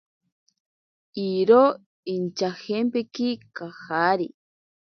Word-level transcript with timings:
Iro 1.27 1.63
inchajempeki 2.15 3.29
kajari. 3.55 4.27